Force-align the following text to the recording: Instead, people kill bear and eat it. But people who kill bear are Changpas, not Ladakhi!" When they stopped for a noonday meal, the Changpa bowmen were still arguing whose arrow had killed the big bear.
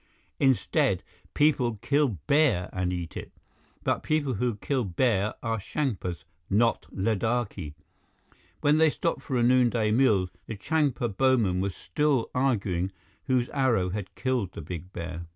Instead, 0.39 1.03
people 1.35 1.75
kill 1.83 2.17
bear 2.25 2.71
and 2.73 2.91
eat 2.91 3.15
it. 3.15 3.31
But 3.83 4.01
people 4.01 4.33
who 4.33 4.55
kill 4.55 4.83
bear 4.83 5.35
are 5.43 5.59
Changpas, 5.59 6.23
not 6.49 6.87
Ladakhi!" 6.91 7.75
When 8.61 8.79
they 8.79 8.89
stopped 8.89 9.21
for 9.21 9.37
a 9.37 9.43
noonday 9.43 9.91
meal, 9.91 10.31
the 10.47 10.55
Changpa 10.57 11.15
bowmen 11.15 11.61
were 11.61 11.69
still 11.69 12.31
arguing 12.33 12.91
whose 13.25 13.47
arrow 13.49 13.89
had 13.91 14.15
killed 14.15 14.53
the 14.53 14.61
big 14.61 14.91
bear. 14.91 15.27